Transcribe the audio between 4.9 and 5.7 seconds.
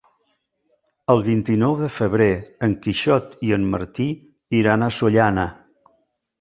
Sollana.